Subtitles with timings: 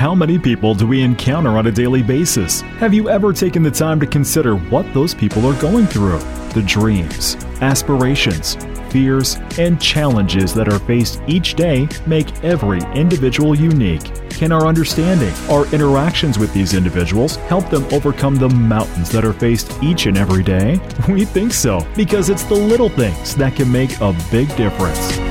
[0.00, 2.62] How many people do we encounter on a daily basis?
[2.62, 6.20] Have you ever taken the time to consider what those people are going through?
[6.54, 8.56] The dreams, aspirations,
[8.90, 14.30] fears, and challenges that are faced each day make every individual unique.
[14.30, 19.34] Can our understanding, our interactions with these individuals help them overcome the mountains that are
[19.34, 20.80] faced each and every day?
[21.10, 25.29] We think so, because it's the little things that can make a big difference.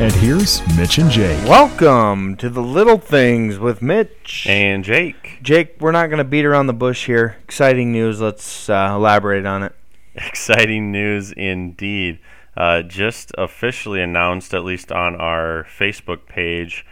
[0.00, 1.46] And here's Mitch and Jake.
[1.46, 5.40] Welcome to the Little Things with Mitch and Jake.
[5.42, 7.36] Jake, we're not going to beat around the bush here.
[7.44, 8.18] Exciting news.
[8.18, 9.74] Let's uh, elaborate on it.
[10.14, 12.18] Exciting news indeed.
[12.56, 16.86] Uh, just officially announced, at least on our Facebook page,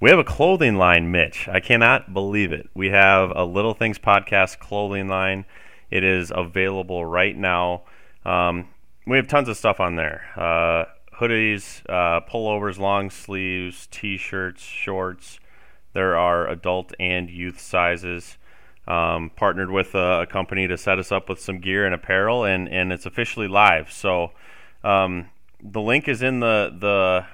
[0.00, 1.46] we have a clothing line, Mitch.
[1.46, 2.68] I cannot believe it.
[2.74, 5.44] We have a Little Things Podcast clothing line.
[5.88, 7.82] It is available right now.
[8.24, 8.70] Um,
[9.06, 10.24] we have tons of stuff on there.
[10.36, 10.86] Uh,
[11.20, 15.38] hoodies, uh, pullovers, long sleeves, t-shirts, shorts.
[15.92, 18.38] There are adult and youth sizes.
[18.88, 22.44] Um, partnered with a, a, company to set us up with some gear and apparel,
[22.44, 23.92] and, and it's officially live.
[23.92, 24.32] So
[24.82, 25.28] um,
[25.62, 27.24] the link is in the the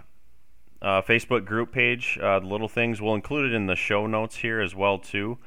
[0.83, 2.19] uh, Facebook group page.
[2.20, 5.39] Uh, the little things we'll include it in the show notes here as well too.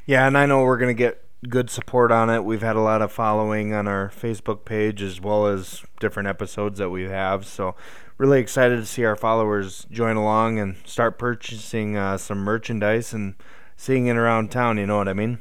[0.04, 2.44] Yeah, and I know we're going to get good support on it.
[2.44, 6.78] We've had a lot of following on our Facebook page as well as different episodes
[6.78, 7.46] that we have.
[7.46, 7.76] So,
[8.18, 13.34] really excited to see our followers join along and start purchasing uh, some merchandise and
[13.76, 14.78] seeing it around town.
[14.78, 15.40] You know what I mean?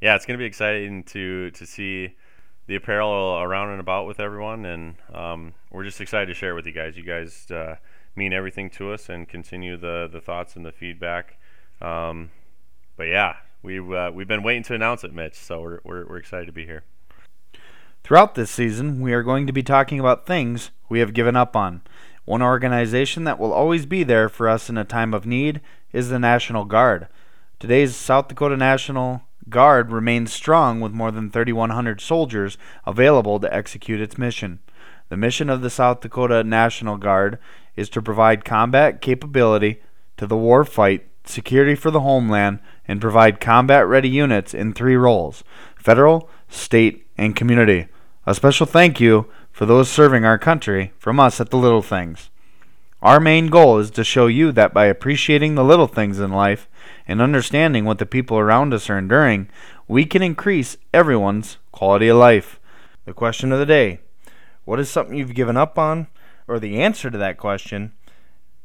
[0.00, 2.14] Yeah, it's going to be exciting to to see
[2.66, 6.54] the apparel around and about with everyone, and um, we're just excited to share it
[6.54, 6.96] with you guys.
[6.96, 7.50] You guys.
[7.50, 7.76] Uh,
[8.18, 11.38] mean everything to us and continue the the thoughts and the feedback.
[11.80, 12.30] Um,
[12.96, 15.36] but yeah, we've uh, we've been waiting to announce it, Mitch.
[15.36, 16.84] So we're, we're we're excited to be here.
[18.04, 21.54] Throughout this season, we are going to be talking about things we have given up
[21.54, 21.82] on.
[22.24, 25.60] One organization that will always be there for us in a time of need
[25.92, 27.08] is the National Guard.
[27.58, 34.00] Today's South Dakota National Guard remains strong with more than 3,100 soldiers available to execute
[34.00, 34.60] its mission.
[35.08, 37.38] The mission of the South Dakota National Guard
[37.78, 39.80] is to provide combat capability
[40.16, 42.58] to the war fight, security for the homeland,
[42.88, 45.44] and provide combat ready units in three roles
[45.76, 47.86] federal, state, and community.
[48.26, 52.30] A special thank you for those serving our country from us at the Little Things.
[53.00, 56.68] Our main goal is to show you that by appreciating the little things in life
[57.06, 59.48] and understanding what the people around us are enduring,
[59.86, 62.58] we can increase everyone's quality of life.
[63.04, 64.00] The question of the day
[64.64, 66.08] What is something you've given up on
[66.48, 67.92] or the answer to that question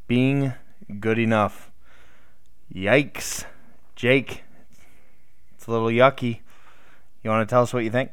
[0.07, 0.53] being
[0.99, 1.71] good enough.
[2.73, 3.45] Yikes.
[3.95, 4.43] Jake,
[5.55, 6.39] it's a little yucky.
[7.21, 8.11] You want to tell us what you think?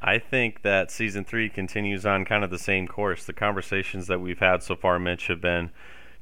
[0.00, 3.24] I think that season three continues on kind of the same course.
[3.24, 5.70] The conversations that we've had so far, Mitch, have been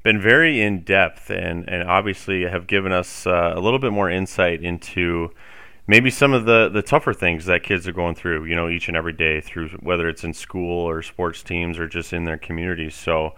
[0.03, 4.09] been very in depth and, and obviously have given us uh, a little bit more
[4.09, 5.31] insight into
[5.87, 8.89] maybe some of the, the tougher things that kids are going through, you know, each
[8.89, 12.39] and every day through whether it's in school or sports teams or just in their
[12.39, 12.95] communities.
[12.95, 13.35] So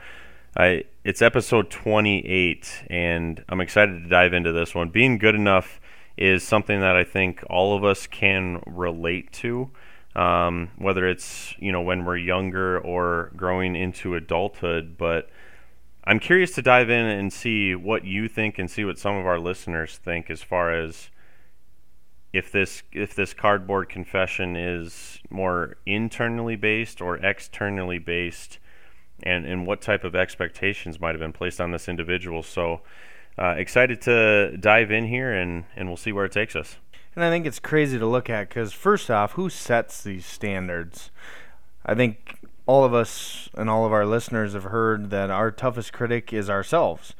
[0.57, 4.89] I it's episode 28 and I'm excited to dive into this one.
[4.89, 5.81] Being good enough
[6.17, 9.71] is something that I think all of us can relate to.
[10.17, 15.31] Um, whether it's you know when we're younger or growing into adulthood, but
[16.03, 19.27] I'm curious to dive in and see what you think and see what some of
[19.27, 21.11] our listeners think as far as
[22.33, 28.59] if this if this cardboard confession is more internally based or externally based
[29.23, 32.43] and and what type of expectations might have been placed on this individual.
[32.43, 32.81] So
[33.39, 36.77] uh, excited to dive in here and and we'll see where it takes us.
[37.17, 41.11] And i think it's crazy to look at because first off who sets these standards?
[41.87, 45.95] I think all of us and all of our listeners have heard that our toughest
[45.95, 47.15] critic is ourselves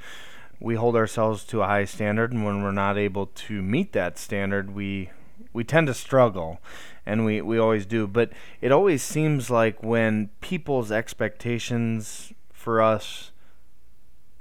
[0.61, 4.19] we hold ourselves to a high standard, and when we're not able to meet that
[4.19, 5.11] standard, we
[5.53, 6.61] we tend to struggle,
[7.07, 8.07] and we, we always do.
[8.07, 8.31] But
[8.61, 13.31] it always seems like when people's expectations for us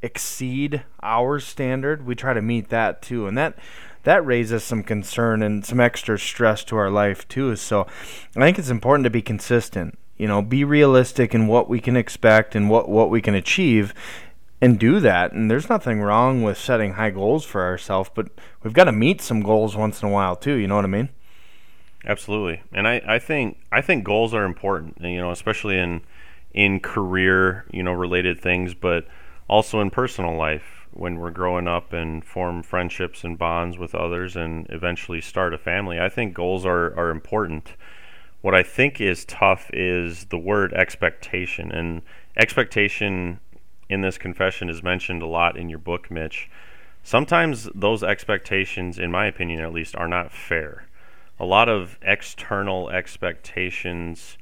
[0.01, 3.57] exceed our standard, we try to meet that too, and that
[4.03, 7.56] that raises some concern and some extra stress to our life too.
[7.56, 7.88] So
[8.36, 9.97] I think it's important to be consistent.
[10.18, 13.94] You know, be realistic in what we can expect and what what we can achieve,
[14.62, 15.33] and do that.
[15.33, 18.30] And there's nothing wrong with setting high goals for ourselves, but
[18.63, 20.56] we've got to meet some goals once in a while too.
[20.56, 21.09] You know what I mean?
[22.06, 22.62] Absolutely.
[22.71, 24.98] And I, I think I think goals are important.
[25.01, 26.01] You know, especially in
[26.54, 29.07] in career you know related things, but
[29.48, 30.88] also in personal life.
[30.92, 35.57] when we're growing up and form friendships and bonds with others and eventually start a
[35.57, 36.00] family.
[36.00, 37.75] I think goals are, are important.
[38.42, 41.71] What I think is tough is the word expectation.
[41.71, 42.01] And
[42.36, 43.39] expectation
[43.89, 46.50] in this confession is mentioned a lot in your book, Mitch.
[47.04, 50.88] Sometimes those expectations, in my opinion at least, are not fair.
[51.39, 54.38] A lot of external expectations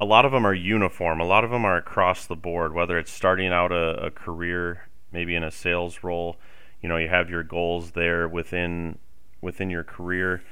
[0.00, 1.20] a lot of them are uniform.
[1.20, 4.88] A lot of them are across the board, whether it's starting out a, a career,
[5.12, 6.36] maybe in a sales role.
[6.80, 8.98] You know, you have your goals there within
[9.42, 10.42] within your career.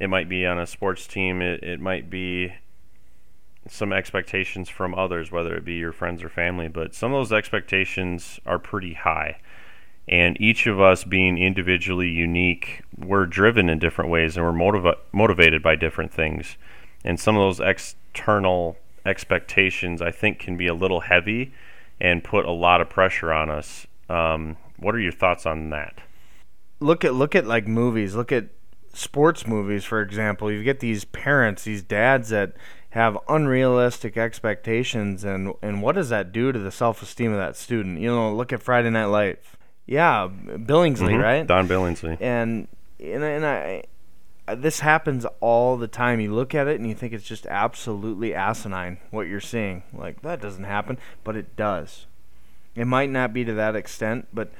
[0.00, 1.42] It might be on a sports team.
[1.42, 2.54] It, it might be
[3.68, 6.68] some expectations from others, whether it be your friends or family.
[6.68, 9.38] But some of those expectations are pretty high.
[10.06, 14.98] And each of us being individually unique, we're driven in different ways and we're motiva-
[15.12, 16.58] motivated by different things.
[17.04, 18.76] And some of those external
[19.06, 21.54] expectations, I think, can be a little heavy
[22.00, 23.86] and put a lot of pressure on us.
[24.08, 26.00] Um, what are your thoughts on that?
[26.80, 28.14] Look at look at like movies.
[28.14, 28.48] Look at
[28.92, 30.50] sports movies, for example.
[30.50, 32.54] You get these parents, these dads that
[32.94, 37.56] have unrealistic expectations, and and what does that do to the self esteem of that
[37.56, 37.98] student?
[37.98, 39.46] You know, look at Friday Night Lights.
[39.84, 41.20] Yeah, Billingsley, mm-hmm.
[41.20, 41.46] right?
[41.46, 42.16] Don Billingsley.
[42.20, 42.68] And
[43.00, 43.82] and and I
[44.54, 46.20] this happens all the time.
[46.20, 49.82] You look at it and you think it's just absolutely asinine what you're seeing.
[49.92, 52.06] Like that doesn't happen, but it does.
[52.76, 54.52] It might not be to that extent, but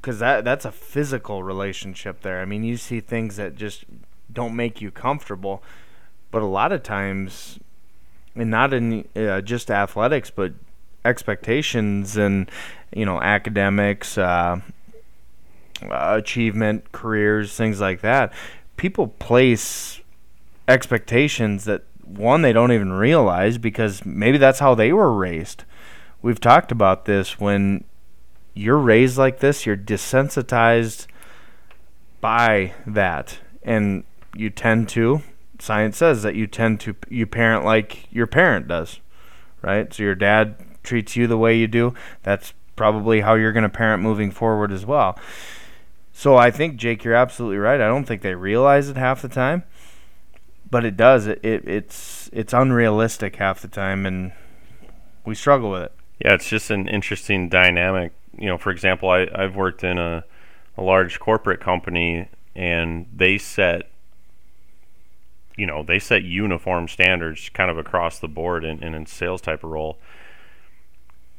[0.00, 2.40] because that that's a physical relationship there.
[2.40, 3.84] I mean, you see things that just
[4.32, 5.62] don't make you comfortable,
[6.32, 7.60] but a lot of times,
[8.34, 10.52] and not in uh, just athletics, but
[11.04, 12.50] expectations and
[12.92, 14.18] you know academics.
[14.18, 14.60] Uh,
[15.90, 18.32] achievement, careers, things like that
[18.82, 20.00] people place
[20.66, 25.62] expectations that one they don't even realize because maybe that's how they were raised.
[26.20, 27.84] We've talked about this when
[28.54, 31.06] you're raised like this, you're desensitized
[32.20, 34.02] by that and
[34.34, 35.22] you tend to
[35.62, 39.00] science says that you tend to you parent like your parent does.
[39.62, 39.92] Right?
[39.94, 41.94] So your dad treats you the way you do,
[42.24, 45.16] that's probably how you're going to parent moving forward as well.
[46.12, 47.80] So I think Jake, you're absolutely right.
[47.80, 49.62] I don't think they realize it half the time,
[50.68, 51.28] but it does.
[51.28, 54.32] It, it it's it's unrealistic half the time, and
[55.24, 55.92] we struggle with it.
[56.18, 58.12] Yeah, it's just an interesting dynamic.
[58.36, 60.24] You know, for example, I I've worked in a
[60.76, 63.91] a large corporate company, and they set
[65.56, 69.40] you know they set uniform standards kind of across the board in, in a sales
[69.40, 69.98] type of role.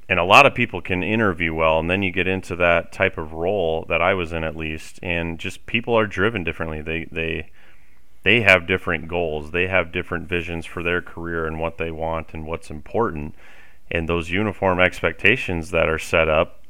[0.10, 3.18] And a lot of people can interview well and then you get into that type
[3.18, 6.82] of role that I was in at least and just people are driven differently.
[6.82, 7.50] They they
[8.24, 9.52] they have different goals.
[9.52, 13.36] They have different visions for their career and what they want and what's important.
[13.92, 16.63] And those uniform expectations that are set up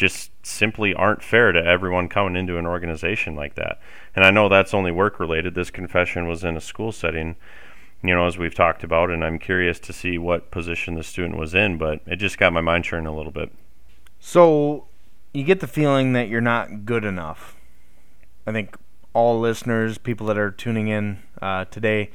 [0.00, 3.78] just simply aren't fair to everyone coming into an organization like that
[4.16, 7.36] and I know that's only work related this confession was in a school setting
[8.02, 11.36] you know, as we've talked about, and I'm curious to see what position the student
[11.36, 13.52] was in, but it just got my mind churning a little bit.
[14.18, 14.86] So,
[15.34, 17.56] you get the feeling that you're not good enough.
[18.46, 18.76] I think
[19.12, 22.10] all listeners, people that are tuning in uh, today,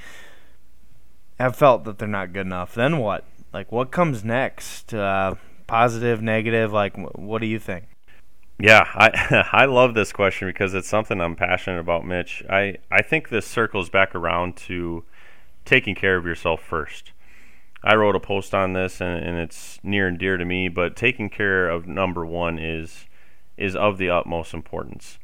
[1.40, 2.74] have felt that they're not good enough.
[2.74, 3.26] Then what?
[3.54, 4.94] Like, what comes next?
[4.94, 5.36] Uh,
[5.68, 6.72] positive, negative?
[6.72, 7.86] Like, what do you think?
[8.60, 12.44] Yeah, I I love this question because it's something I'm passionate about, Mitch.
[12.50, 15.04] I, I think this circles back around to
[15.66, 17.12] taking care of yourself first.
[17.84, 20.95] I wrote a post on this and, and it's near and dear to me, but
[20.95, 23.06] taking care of number one is
[23.57, 25.19] is of the utmost importance.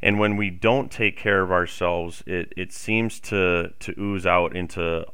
[0.00, 4.54] And when we don't take care of ourselves, it, it seems to, to ooze out
[4.54, 5.04] into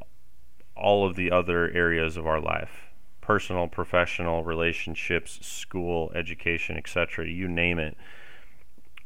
[0.75, 2.84] all of the other areas of our life
[3.25, 7.27] personal, professional, relationships, school, education, etc.
[7.27, 7.97] You name it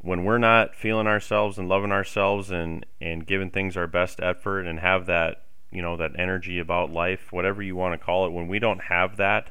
[0.02, 4.66] when we're not feeling ourselves and loving ourselves and and giving things our best effort
[4.66, 8.32] and have that you know that energy about life whatever you want to call it
[8.32, 9.50] when we don't have that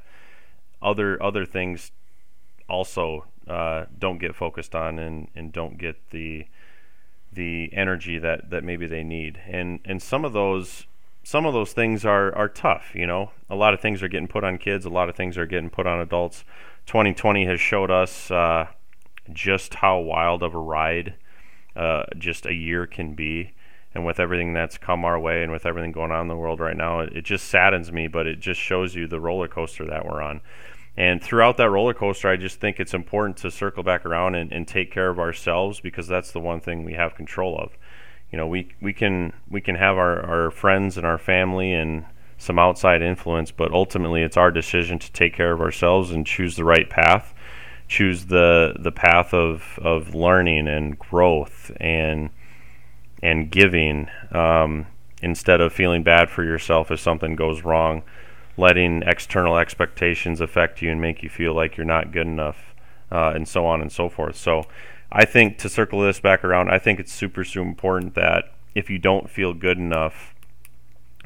[0.82, 1.92] other other things
[2.68, 6.46] also uh, don't get focused on and, and don't get the
[7.32, 10.86] the energy that, that maybe they need and and some of those
[11.30, 14.28] some of those things are are tough you know a lot of things are getting
[14.28, 16.44] put on kids a lot of things are getting put on adults
[16.86, 18.66] 2020 has showed us uh,
[19.32, 21.14] just how wild of a ride
[21.76, 23.54] uh, just a year can be.
[23.94, 26.60] And with everything that's come our way and with everything going on in the world
[26.60, 29.86] right now, it, it just saddens me, but it just shows you the roller coaster
[29.86, 30.42] that we're on.
[30.96, 34.52] And throughout that roller coaster, I just think it's important to circle back around and,
[34.52, 37.78] and take care of ourselves because that's the one thing we have control of.
[38.32, 42.06] You know, we, we can we can have our, our friends and our family and
[42.38, 46.56] some outside influence, but ultimately it's our decision to take care of ourselves and choose
[46.56, 47.34] the right path
[47.88, 52.30] choose the the path of of learning and growth and
[53.24, 54.86] and giving um,
[55.24, 58.04] instead of feeling bad for yourself if something goes wrong
[58.60, 62.76] letting external expectations affect you and make you feel like you're not good enough
[63.12, 64.36] uh, and so on and so forth.
[64.36, 64.66] So
[65.12, 68.90] i think to circle this back around i think it's super super important that if
[68.90, 70.34] you don't feel good enough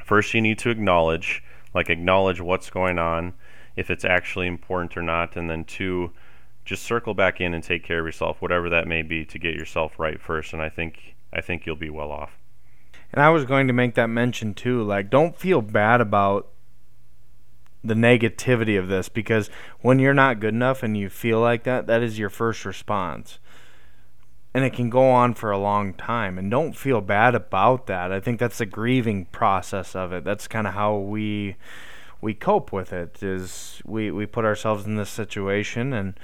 [0.04, 1.42] first you need to acknowledge
[1.74, 3.32] like acknowledge what's going on
[3.76, 6.10] if it's actually important or not and then two
[6.64, 9.54] just circle back in and take care of yourself, whatever that may be, to get
[9.54, 10.52] yourself right first.
[10.52, 12.38] And I think I think you'll be well off.
[13.12, 14.82] And I was going to make that mention too.
[14.82, 16.48] Like, don't feel bad about
[17.82, 19.50] the negativity of this because
[19.80, 23.38] when you're not good enough and you feel like that, that is your first response.
[24.54, 26.38] And it can go on for a long time.
[26.38, 28.12] And don't feel bad about that.
[28.12, 30.22] I think that's the grieving process of it.
[30.22, 31.56] That's kind of how we
[32.20, 36.18] we cope with it is we, we put ourselves in this situation and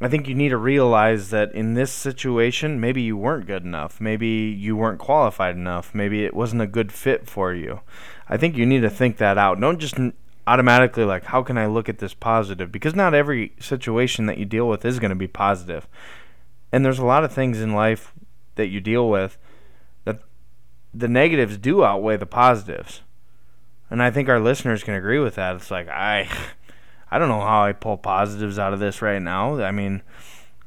[0.00, 3.98] I think you need to realize that in this situation, maybe you weren't good enough.
[3.98, 5.94] Maybe you weren't qualified enough.
[5.94, 7.80] Maybe it wasn't a good fit for you.
[8.28, 9.58] I think you need to think that out.
[9.58, 9.96] Don't just
[10.46, 12.70] automatically like, how can I look at this positive?
[12.70, 15.88] Because not every situation that you deal with is going to be positive.
[16.76, 18.12] And there's a lot of things in life
[18.56, 19.38] that you deal with
[20.04, 20.20] that
[20.92, 23.00] the negatives do outweigh the positives.
[23.88, 25.56] And I think our listeners can agree with that.
[25.56, 26.28] It's like, I.
[27.10, 29.62] I don't know how I pull positives out of this right now.
[29.62, 30.02] I mean,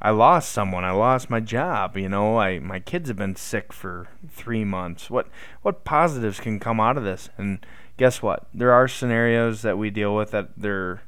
[0.02, 0.84] I lost someone.
[0.84, 1.96] I lost my job.
[1.96, 5.12] You know, I my kids have been sick for three months.
[5.12, 5.28] What
[5.62, 7.30] what positives can come out of this?
[7.38, 7.64] And
[7.98, 8.48] guess what?
[8.52, 11.02] There are scenarios that we deal with that there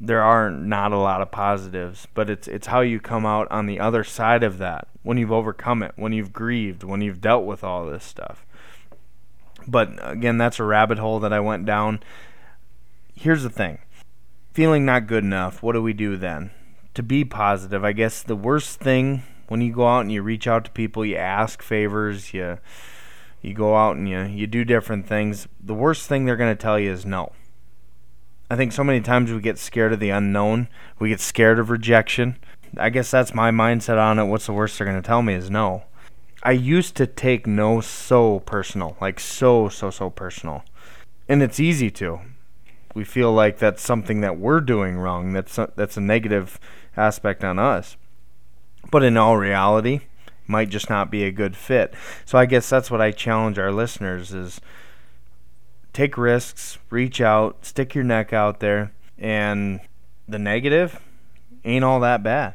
[0.00, 3.66] there are not a lot of positives, but it's it's how you come out on
[3.66, 7.44] the other side of that when you've overcome it, when you've grieved, when you've dealt
[7.44, 8.46] with all this stuff.
[9.66, 12.00] But again, that's a rabbit hole that I went down.
[13.14, 13.78] Here's the thing
[14.52, 16.50] feeling not good enough, what do we do then?
[16.94, 20.46] To be positive, I guess the worst thing when you go out and you reach
[20.46, 22.58] out to people, you ask favors, you
[23.40, 25.48] you go out and you you do different things.
[25.60, 27.32] The worst thing they're going to tell you is no.
[28.50, 30.68] I think so many times we get scared of the unknown.
[30.98, 32.36] We get scared of rejection.
[32.76, 34.24] I guess that's my mindset on it.
[34.24, 35.84] What's the worst they're going to tell me is no.
[36.42, 40.64] I used to take no so personal, like so so so personal.
[41.28, 42.20] And it's easy to
[42.98, 45.32] we feel like that's something that we're doing wrong.
[45.32, 46.58] That's a, that's a negative
[46.96, 47.96] aspect on us.
[48.90, 50.00] But in all reality,
[50.48, 51.94] might just not be a good fit.
[52.24, 54.60] So I guess that's what I challenge our listeners is
[55.98, 59.80] take risks, reach out, stick your neck out there, and
[60.28, 61.00] the negative
[61.64, 62.54] ain't all that bad.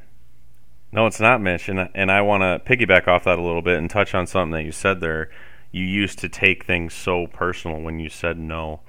[0.91, 3.77] No, it's not, Mitch, and and I want to piggyback off that a little bit
[3.77, 5.29] and touch on something that you said there.
[5.71, 8.81] You used to take things so personal when you said no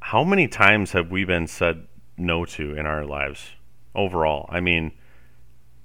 [0.00, 3.50] how many times have we been said no to in our lives
[3.94, 4.46] overall?
[4.48, 4.92] I mean,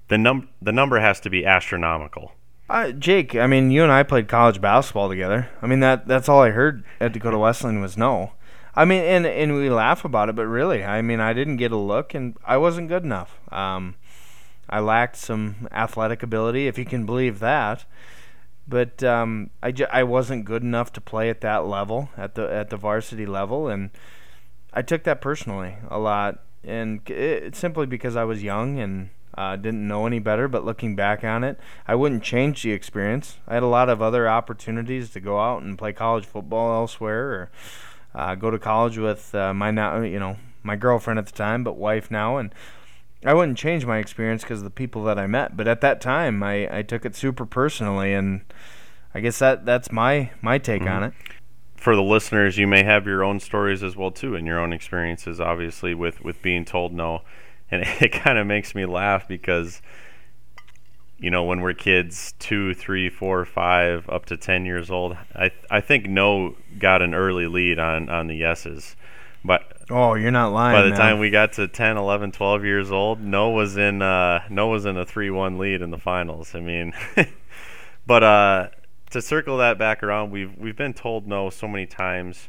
[0.08, 2.32] the num the number has to be astronomical.
[2.68, 5.48] Uh, Jake, I mean, you and I played college basketball together.
[5.62, 8.32] I mean, that that's all I heard at Dakota Wesleyan was no.
[8.74, 11.70] I mean, and and we laugh about it, but really, I mean, I didn't get
[11.70, 13.38] a look, and I wasn't good enough.
[13.52, 13.94] Um,
[14.68, 17.84] I lacked some athletic ability, if you can believe that.
[18.68, 22.52] But um, I, j- I wasn't good enough to play at that level, at the
[22.52, 23.90] at the varsity level, and
[24.72, 29.56] I took that personally a lot, and it's simply because I was young and uh,
[29.56, 30.48] didn't know any better.
[30.48, 33.38] But looking back on it, I wouldn't change the experience.
[33.46, 37.30] I had a lot of other opportunities to go out and play college football elsewhere,
[37.30, 37.50] or
[38.14, 41.64] uh, go to college with uh, my now, you know, my girlfriend at the time,
[41.64, 42.54] but wife now, and
[43.24, 45.56] I wouldn't change my experience because of the people that I met.
[45.56, 48.42] But at that time, I, I took it super personally, and
[49.14, 50.92] I guess that that's my my take mm-hmm.
[50.92, 51.14] on it
[51.86, 54.72] for the listeners, you may have your own stories as well too, and your own
[54.72, 57.22] experiences, obviously, with with being told no.
[57.70, 59.82] And it, kind of makes me laugh because,
[61.18, 65.50] you know, when we're kids, two, three, four, five, up to ten years old, I
[65.70, 68.96] I think no got an early lead on on the yeses,
[69.44, 70.76] but oh, you're not lying.
[70.76, 70.96] By the now.
[70.96, 74.84] time we got to 10, 11, 12 years old, no was in uh, no was
[74.84, 76.54] in a three one lead in the finals.
[76.54, 76.92] I mean,
[78.06, 78.68] but uh
[79.10, 82.48] to circle that back around, we've we've been told no so many times.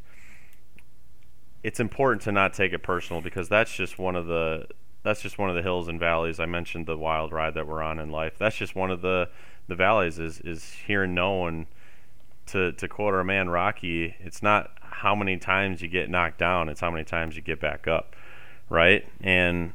[1.63, 4.67] It's important to not take it personal because that's just one of the
[5.03, 6.39] that's just one of the hills and valleys.
[6.39, 8.33] I mentioned the wild ride that we're on in life.
[8.37, 9.29] That's just one of the
[9.67, 11.67] the valleys is is here and
[12.47, 16.69] to to quote our man Rocky, it's not how many times you get knocked down,
[16.69, 18.15] it's how many times you get back up,
[18.69, 19.05] right?
[19.21, 19.73] And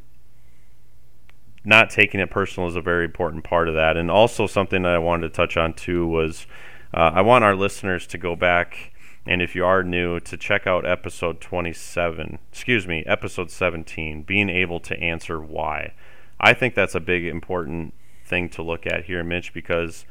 [1.65, 3.97] not taking it personal is a very important part of that.
[3.97, 6.47] And also something that I wanted to touch on too was
[6.93, 8.92] uh, I want our listeners to go back
[9.27, 14.49] and if you are new, to check out episode 27, excuse me, episode 17, being
[14.49, 15.95] able to answer why.
[16.41, 20.05] I think that's a big important thing to look at here, Mitch, because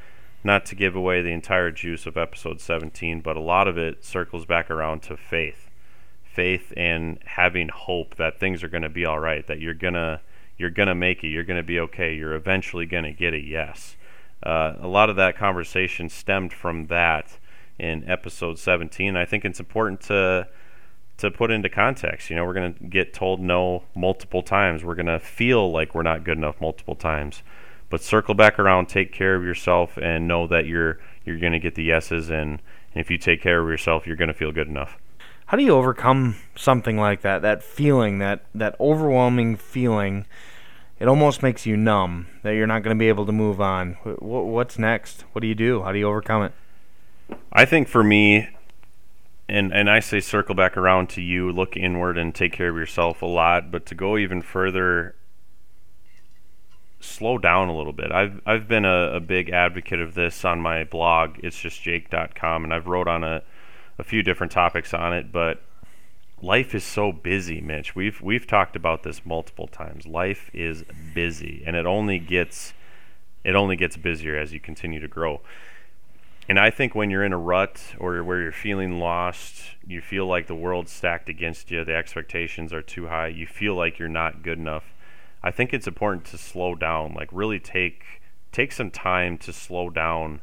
[0.44, 4.06] not to give away the entire juice of episode 17, but a lot of it
[4.06, 5.70] circles back around to faith.
[6.24, 9.94] Faith and having hope that things are going to be all right, that you're going
[9.94, 10.22] to
[10.58, 13.34] you're going to make it, you're going to be okay, you're eventually going to get
[13.34, 13.98] a yes.
[14.44, 17.40] Uh, a lot of that conversation stemmed from that
[17.82, 19.18] in episode 17.
[19.18, 20.48] I think it's important to
[21.18, 22.30] to put into context.
[22.30, 24.84] You know, we're going to get told no multiple times.
[24.84, 27.44] We're going to feel like we're not good enough multiple times.
[27.90, 31.60] But circle back around, take care of yourself, and know that you're you're going to
[31.60, 32.30] get the yeses.
[32.30, 32.62] And,
[32.94, 34.98] if you take care of yourself, you're going to feel good enough.
[35.46, 37.42] How do you overcome something like that?
[37.42, 40.26] That feeling, that that overwhelming feeling.
[41.00, 43.94] It almost makes you numb that you're not going to be able to move on.
[44.20, 45.24] What's next?
[45.32, 45.82] What do you do?
[45.82, 46.54] How do you overcome it?
[47.52, 48.50] I think for me,
[49.50, 52.76] and and I say circle back around to you, look inward and take care of
[52.76, 53.72] yourself a lot.
[53.72, 55.16] But to go even further,
[57.00, 58.12] slow down a little bit.
[58.12, 61.40] I've I've been a, a big advocate of this on my blog.
[61.44, 63.44] It's just jake.com, and I've wrote on a
[63.98, 65.32] a few different topics on it.
[65.32, 65.62] But
[66.42, 67.96] life is so busy, Mitch.
[67.96, 70.06] We've we've talked about this multiple times.
[70.08, 70.84] Life is
[71.14, 72.74] busy, and it only gets
[73.44, 75.42] it only gets busier as you continue to grow.
[76.50, 80.26] And I think when you're in a rut or where you're feeling lost, you feel
[80.26, 84.10] like the world's stacked against you, the expectations are too high, you feel like you're
[84.10, 84.94] not good enough.
[85.44, 88.04] I think it's important to slow down, like really take
[88.52, 90.42] take some time to slow down.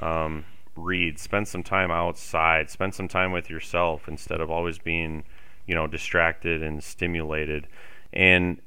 [0.00, 0.44] Um,
[0.76, 5.24] read, spend some time outside, spend some time with yourself instead of always being,
[5.66, 7.66] you know, distracted and stimulated.
[8.12, 8.60] And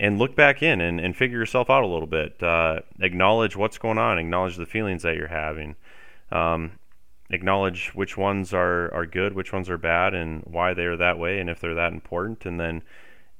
[0.00, 2.42] and look back in and, and figure yourself out a little bit.
[2.42, 4.18] Uh, acknowledge what's going on.
[4.18, 5.76] Acknowledge the feelings that you're having.
[6.30, 6.78] Um,
[7.30, 11.18] acknowledge which ones are, are good, which ones are bad, and why they are that
[11.18, 12.44] way, and if they're that important.
[12.46, 12.82] And then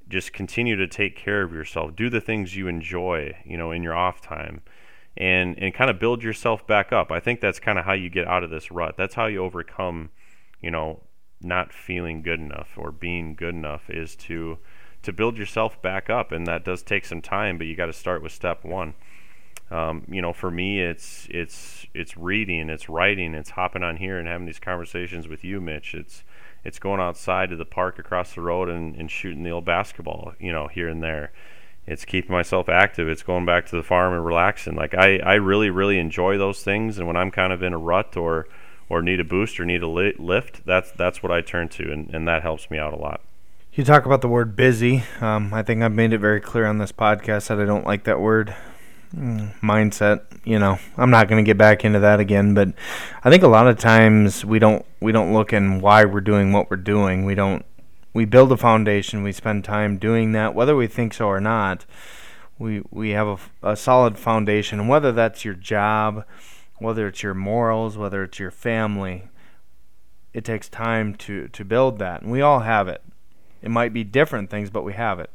[0.09, 1.97] just continue to take care of yourself.
[1.97, 4.63] Do the things you enjoy, you know, in your off time.
[5.17, 7.13] And, and kind of build yourself back up.
[7.13, 8.97] I think that's kind of how you get out of this rut.
[8.97, 10.11] That's how you overcome,
[10.61, 11.03] you know,
[11.41, 14.59] not feeling good enough or being good enough is to
[15.03, 17.59] to build yourself back up, and that does take some time.
[17.59, 18.95] But you got to start with step one.
[19.71, 24.19] Um, you know, for me, it's it's it's reading, it's writing, it's hopping on here
[24.19, 25.95] and having these conversations with you, Mitch.
[25.95, 26.23] It's
[26.65, 30.35] it's going outside to the park across the road and, and shooting the old basketball,
[30.39, 31.33] you know, here and there.
[31.87, 33.09] It's keeping myself active.
[33.09, 34.75] It's going back to the farm and relaxing.
[34.75, 36.99] Like I, I really, really enjoy those things.
[36.99, 38.47] And when I'm kind of in a rut or
[38.89, 42.15] or need a boost or need a lift, that's that's what I turn to, and,
[42.15, 43.21] and that helps me out a lot.
[43.73, 45.03] You talk about the word busy.
[45.21, 48.05] Um, I think I've made it very clear on this podcast that I don't like
[48.05, 48.55] that word.
[49.15, 52.71] Mindset, you know, I'm not going to get back into that again, but
[53.23, 56.53] I think a lot of times we don't we don't look in why we're doing
[56.53, 57.25] what we're doing.
[57.25, 57.65] We don't
[58.13, 61.87] we build a foundation, we spend time doing that whether we think so or not.
[62.59, 63.29] We we have
[63.63, 66.25] a, a solid foundation, and whether that's your job,
[66.79, 69.29] whether it's your morals, whether it's your family,
[70.33, 72.23] it takes time to to build that.
[72.23, 73.03] And we all have it.
[73.63, 75.35] It might be different things, but we have it.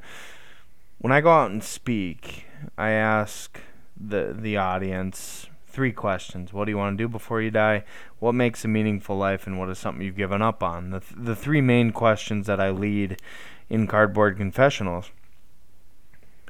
[0.97, 2.45] When I go out and speak,
[2.77, 3.59] I ask
[3.99, 6.51] the the audience three questions.
[6.51, 7.83] What do you want to do before you die?
[8.19, 10.89] What makes a meaningful life and what is something you've given up on?
[10.89, 13.21] The th- the three main questions that I lead
[13.69, 15.11] in cardboard confessionals.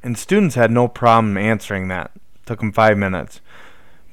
[0.02, 2.12] And students had no problem answering that.
[2.16, 3.42] It took them 5 minutes.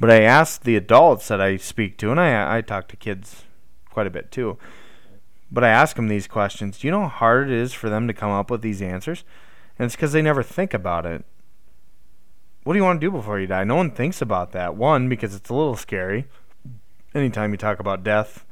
[0.01, 3.45] But I asked the adults that I speak to and I I talk to kids
[3.89, 4.59] quite a bit too.
[5.51, 6.79] But I ask them these questions.
[6.79, 9.25] Do you know how hard it is for them to come up with these answers?
[9.79, 11.25] And it's because they never think about it.
[12.67, 13.63] What do you want to do before you die?
[13.63, 14.75] No one thinks about that.
[14.75, 16.27] One, because it's a little scary.
[17.15, 18.45] Anytime you talk about death,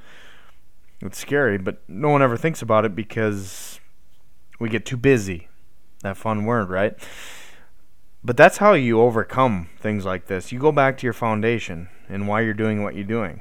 [1.00, 3.80] it's scary, but no one ever thinks about it because
[4.60, 5.48] we get too busy.
[6.02, 6.94] That fun word, right?
[8.22, 10.52] But that's how you overcome things like this.
[10.52, 13.40] You go back to your foundation and why you're doing what you're doing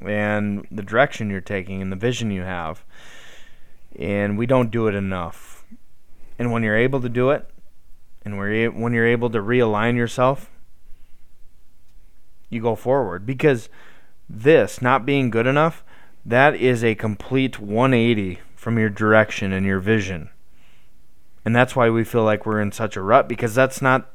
[0.00, 2.84] and the direction you're taking and the vision you have.
[3.94, 5.64] And we don't do it enough.
[6.40, 7.48] And when you're able to do it,
[8.24, 10.50] and when you're able to realign yourself,
[12.48, 13.26] you go forward.
[13.26, 13.68] Because
[14.28, 15.84] this, not being good enough,
[16.24, 20.30] that is a complete 180 from your direction and your vision.
[21.44, 24.10] And that's why we feel like we're in such a rut because that's not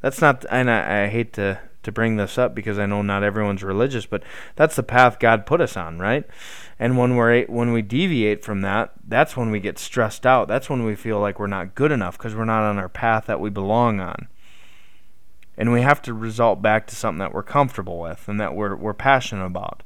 [0.00, 3.22] that's not and I, I hate to to bring this up because I know not
[3.22, 4.22] everyone's religious, but
[4.56, 6.24] that's the path God put us on, right?
[6.78, 10.48] And when we're when we deviate from that, that's when we get stressed out.
[10.48, 13.26] That's when we feel like we're not good enough because we're not on our path
[13.26, 14.28] that we belong on.
[15.56, 18.74] And we have to result back to something that we're comfortable with and that we're
[18.74, 19.82] we're passionate about.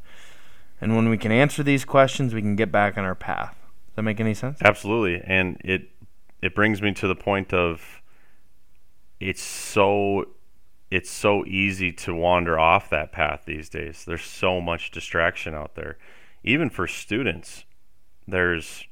[0.80, 3.56] And when we can answer these questions, we can get back on our path.
[3.88, 4.58] Does that make any sense?
[4.62, 5.22] Absolutely.
[5.26, 5.90] And it
[6.42, 8.02] it brings me to the point of
[9.18, 10.26] it's so
[10.90, 14.04] it's so easy to wander off that path these days.
[14.06, 15.98] There's so much distraction out there.
[16.44, 17.64] Even for students,
[18.26, 18.84] there's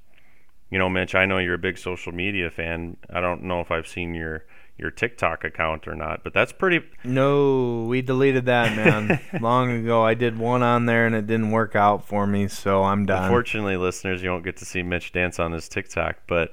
[0.70, 2.96] you know, Mitch, I know you're a big social media fan.
[3.08, 4.44] I don't know if I've seen your
[4.76, 6.84] your TikTok account or not, but that's pretty.
[7.04, 10.04] No, we deleted that, man, long ago.
[10.04, 13.22] I did one on there and it didn't work out for me, so I'm done.
[13.22, 16.50] Unfortunately, listeners, you won't get to see Mitch dance on his TikTok, but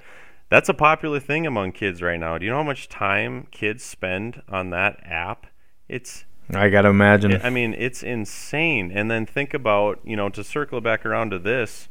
[0.51, 2.37] that's a popular thing among kids right now.
[2.37, 5.47] Do you know how much time kids spend on that app?
[5.87, 7.39] It's I got to imagine.
[7.41, 8.91] I mean, it's insane.
[8.93, 11.87] And then think about, you know, to circle back around to this,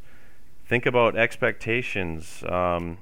[0.67, 2.99] think about expectations, um,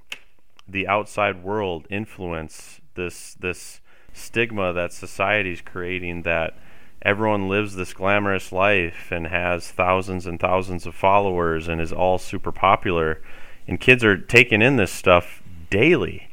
[0.69, 3.81] the outside world influence, this this
[4.13, 6.57] stigma that society's creating that
[7.03, 12.19] everyone lives this glamorous life and has thousands and thousands of followers and is all
[12.19, 13.21] super popular
[13.69, 16.29] and kids are taking in this stuff daily.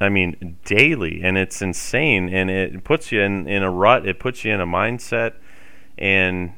[0.00, 4.18] I mean daily and it's insane and it puts you in, in a rut it
[4.18, 5.34] puts you in a mindset
[5.98, 6.54] and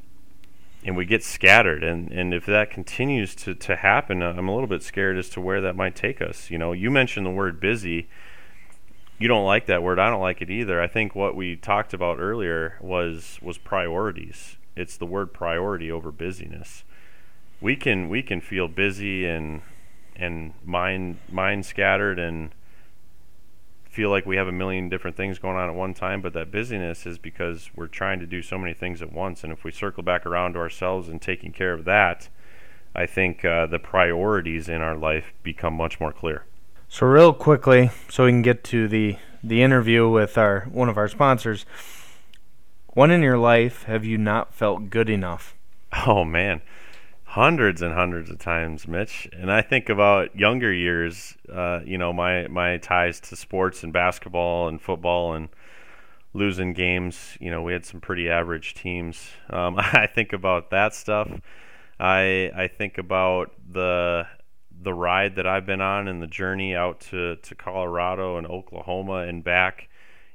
[0.85, 4.55] and we get scattered and, and if that continues to, to happen uh, i'm a
[4.55, 6.72] little bit scared as to where that might take us you know?
[6.72, 8.09] You mentioned the word busy.
[9.18, 10.81] You don't like that word i don't like it either.
[10.81, 14.57] I think what we talked about earlier was was priorities.
[14.76, 16.85] It's the word priority over busyness.
[17.61, 19.62] We can we can feel busy and
[20.16, 22.51] and mind mind scattered and
[23.92, 26.51] feel like we have a million different things going on at one time, but that
[26.51, 29.44] busyness is because we're trying to do so many things at once.
[29.44, 32.31] And if we circle back around to ourselves and taking care of that,
[32.94, 36.46] I think uh, the priorities in our life become much more clear.
[36.88, 40.96] So real quickly, so we can get to the the interview with our one of
[40.96, 41.66] our sponsors.
[42.88, 45.55] When in your life have you not felt good enough?
[46.07, 46.62] Oh man,
[47.33, 49.27] hundreds and hundreds of times, Mitch.
[49.33, 51.35] And I think about younger years.
[51.51, 55.49] Uh, you know, my my ties to sports and basketball and football and
[56.35, 57.38] losing games.
[57.40, 59.31] You know, we had some pretty average teams.
[59.49, 61.31] Um, I think about that stuff.
[61.99, 64.27] I I think about the
[64.83, 69.27] the ride that I've been on and the journey out to, to Colorado and Oklahoma
[69.29, 69.88] and back.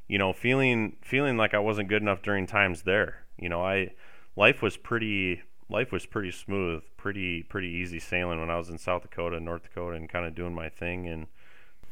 [0.08, 3.26] You know, feeling feeling like I wasn't good enough during times there.
[3.38, 3.92] You know, I
[4.36, 8.78] life was pretty life was pretty smooth, pretty pretty easy sailing when I was in
[8.78, 11.28] South Dakota North Dakota and kind of doing my thing and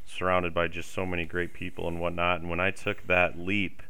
[0.05, 2.41] surrounded by just so many great people and whatnot.
[2.41, 3.83] And when I took that leap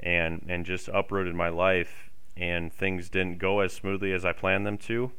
[0.00, 4.66] and and just uprooted my life and things didn't go as smoothly as I planned
[4.66, 5.12] them to,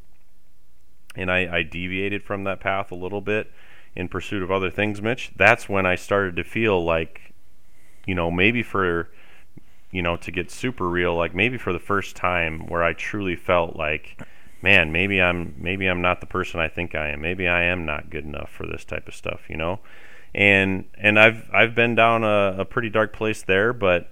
[1.15, 3.51] and I, I deviated from that path a little bit
[3.95, 7.33] in pursuit of other things, Mitch, that's when I started to feel like,
[8.05, 9.09] you know, maybe for
[9.97, 13.35] you know, to get super real, like maybe for the first time where I truly
[13.35, 14.21] felt like,
[14.61, 17.21] man, maybe I'm maybe I'm not the person I think I am.
[17.21, 19.79] Maybe I am not good enough for this type of stuff, you know?
[20.35, 24.11] And and I've I've been down a, a pretty dark place there, but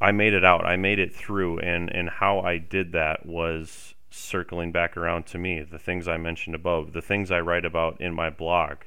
[0.00, 0.64] I made it out.
[0.64, 5.38] I made it through and and how I did that was circling back around to
[5.38, 8.78] me, the things I mentioned above, the things I write about in my blog.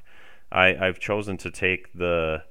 [0.52, 2.42] I, I've chosen to take the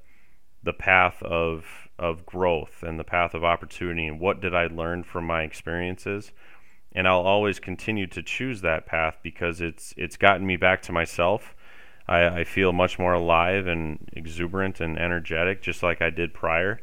[0.68, 5.04] the path of of growth and the path of opportunity and what did I learn
[5.04, 6.32] from my experiences.
[6.92, 10.92] And I'll always continue to choose that path because it's it's gotten me back to
[10.92, 11.56] myself.
[12.08, 16.82] I, I feel much more alive and exuberant and energetic just like I did prior.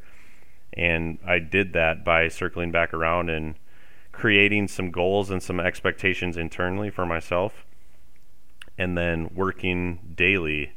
[0.73, 3.55] And I did that by circling back around and
[4.12, 7.66] creating some goals and some expectations internally for myself
[8.79, 10.73] and then working daily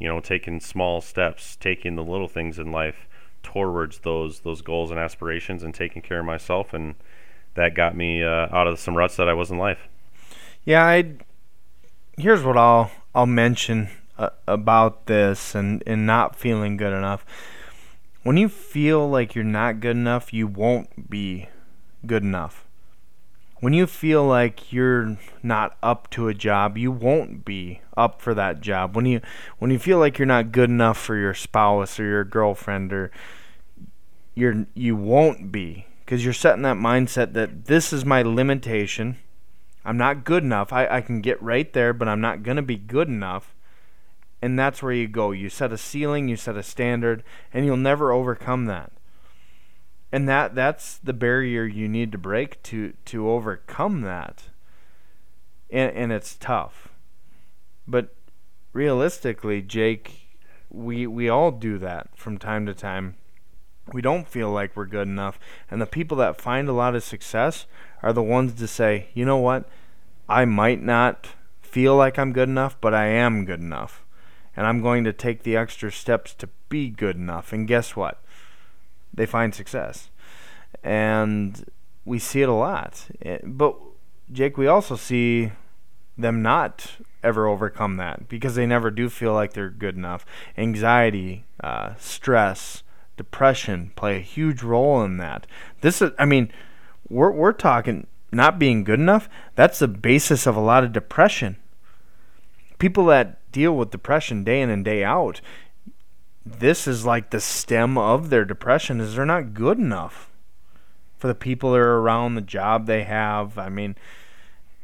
[0.00, 3.06] you know, taking small steps, taking the little things in life
[3.42, 6.96] towards those those goals and aspirations, and taking care of myself, and
[7.54, 9.86] that got me uh, out of some ruts that I was in life.
[10.64, 11.14] Yeah, I.
[12.16, 17.24] Here's what I'll I'll mention uh, about this and and not feeling good enough.
[18.22, 21.48] When you feel like you're not good enough, you won't be
[22.06, 22.66] good enough
[23.60, 28.34] when you feel like you're not up to a job, you won't be up for
[28.34, 28.96] that job.
[28.96, 29.20] When you
[29.58, 33.10] when you feel like you're not good enough for your spouse or your girlfriend or
[34.34, 39.18] you're you won't be because you're setting that mindset that this is my limitation.
[39.84, 40.72] I'm not good enough.
[40.72, 43.54] I, I can get right there, but I'm not gonna be good enough.
[44.42, 45.32] And that's where you go.
[45.32, 48.90] You set a ceiling, you set a standard, and you'll never overcome that
[50.12, 54.44] and that that's the barrier you need to break to to overcome that.
[55.70, 56.88] And and it's tough.
[57.86, 58.14] But
[58.72, 60.28] realistically Jake
[60.68, 63.16] we we all do that from time to time.
[63.92, 65.38] We don't feel like we're good enough.
[65.70, 67.66] And the people that find a lot of success
[68.02, 69.68] are the ones to say you know what?
[70.28, 71.28] I might not
[71.60, 74.04] feel like I'm good enough but I am good enough.
[74.56, 77.52] And I'm going to take the extra steps to be good enough.
[77.52, 78.20] And guess what?
[79.12, 80.10] They find success.
[80.82, 81.64] And
[82.04, 83.08] we see it a lot.
[83.22, 83.76] Eh, but,
[84.32, 85.52] Jake, we also see
[86.16, 86.92] them not
[87.22, 90.24] ever overcome that because they never do feel like they're good enough.
[90.56, 92.82] Anxiety, uh, stress,
[93.16, 95.46] depression play a huge role in that.
[95.82, 96.50] This is, I mean,
[97.08, 99.28] we're we're talking not being good enough.
[99.56, 101.56] That's the basis of a lot of depression.
[102.78, 105.40] People that deal with depression day in and day out,
[106.44, 110.30] this is like the stem of their depression is they're not good enough
[111.18, 113.58] for the people that are around the job they have.
[113.58, 113.94] I mean,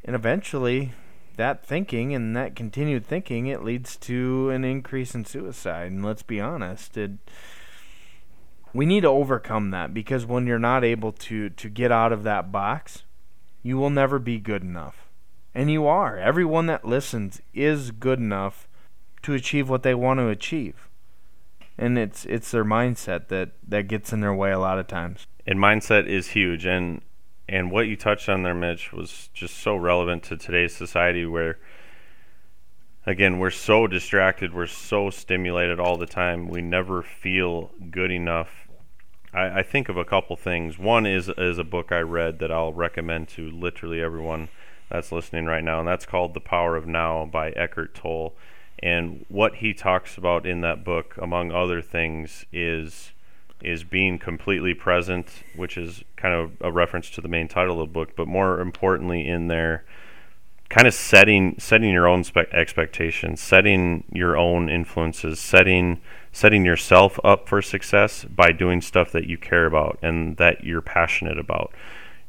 [0.04, 0.92] and eventually
[1.36, 5.90] that thinking and that continued thinking it leads to an increase in suicide.
[5.90, 7.12] And let's be honest it
[8.72, 12.22] we need to overcome that because when you're not able to to get out of
[12.24, 13.04] that box
[13.62, 15.08] you will never be good enough.
[15.54, 16.18] And you are.
[16.18, 18.68] Everyone that listens is good enough
[19.22, 20.86] to achieve what they want to achieve
[21.78, 25.26] and it's it's their mindset that that gets in their way a lot of times
[25.46, 27.00] and mindset is huge and
[27.48, 31.58] and what you touched on there, Mitch, was just so relevant to today's society where,
[33.06, 38.66] again, we're so distracted, we're so stimulated all the time, we never feel good enough.
[39.32, 40.76] I, I think of a couple things.
[40.76, 44.48] One is, is a book I read that I'll recommend to literally everyone
[44.90, 48.34] that's listening right now, and that's called The Power of Now by Eckhart Tolle.
[48.80, 53.12] And what he talks about in that book, among other things, is
[53.62, 57.88] is being completely present, which is kind of a reference to the main title of
[57.88, 59.82] the book, but more importantly, in there,
[60.68, 66.00] kind of setting setting your own spe- expectations, setting your own influences, setting
[66.32, 70.82] setting yourself up for success by doing stuff that you care about and that you're
[70.82, 71.72] passionate about.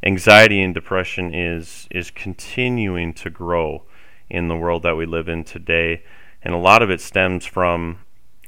[0.04, 3.84] Anxiety and depression is is continuing to grow
[4.30, 6.04] in the world that we live in today,
[6.42, 8.00] and a lot of it stems from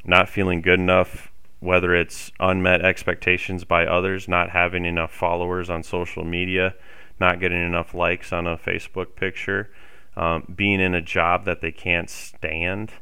[0.06, 5.84] not feeling good enough whether it's unmet expectations by others, not having enough followers on
[5.84, 6.74] social media,
[7.20, 9.70] not getting enough likes on a Facebook picture,
[10.16, 12.94] um, being in a job that they can't stand.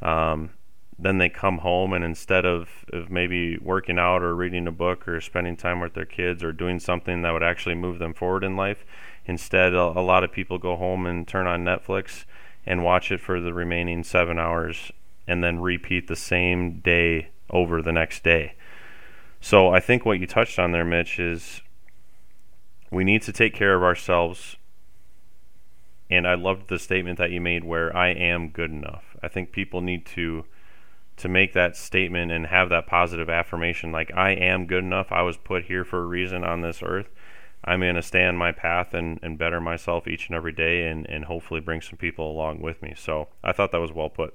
[0.00, 0.50] Um,
[0.98, 5.06] then they come home and instead of, of maybe working out or reading a book
[5.06, 8.42] or spending time with their kids or doing something that would actually move them forward
[8.42, 8.84] in life,
[9.26, 12.24] instead a, a lot of people go home and turn on Netflix
[12.68, 14.92] and watch it for the remaining seven hours
[15.26, 18.52] and then repeat the same day over the next day.
[19.40, 21.62] So I think what you touched on there, Mitch, is
[22.90, 24.56] we need to take care of ourselves.
[26.10, 29.16] And I loved the statement that you made where I am good enough.
[29.22, 30.44] I think people need to
[31.16, 35.10] to make that statement and have that positive affirmation like I am good enough.
[35.10, 37.08] I was put here for a reason on this earth.
[37.64, 40.86] I'm going to stay on my path and, and better myself each and every day
[40.86, 42.94] and, and hopefully bring some people along with me.
[42.96, 44.34] So I thought that was well put.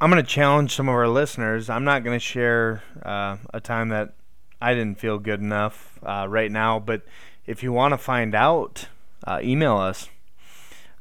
[0.00, 1.68] I'm going to challenge some of our listeners.
[1.68, 4.14] I'm not going to share uh, a time that
[4.60, 7.02] I didn't feel good enough uh, right now, but
[7.46, 8.86] if you want to find out,
[9.26, 10.08] uh, email us.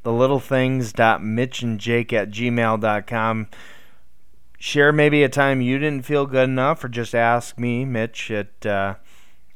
[0.04, 3.47] The little things.mitchandjake at gmail.com.
[4.58, 8.65] Share maybe a time you didn't feel good enough, or just ask me, Mitch, at
[8.65, 8.95] uh,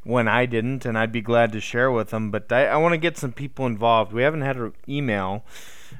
[0.04, 2.32] when I didn't, and I'd be glad to share with them.
[2.32, 4.14] But I, I want to get some people involved.
[4.14, 5.44] We haven't had an email